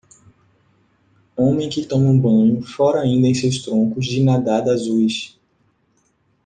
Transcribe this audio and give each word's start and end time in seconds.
Homem 1.37 1.69
que 1.69 1.85
toma 1.85 2.05
um 2.09 2.19
banho 2.19 2.63
fora 2.63 3.01
ainda 3.01 3.27
em 3.27 3.35
seus 3.35 3.61
troncos 3.61 4.07
de 4.07 4.23
nadada 4.23 4.73
azuis. 4.73 5.37